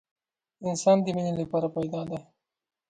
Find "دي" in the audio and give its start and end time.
2.09-2.19